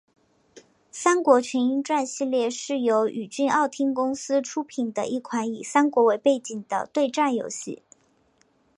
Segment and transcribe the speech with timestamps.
[0.91, 7.83] 三国群英传系列是由宇峻奥汀公司出品的一款以三国为背景的对战游戏。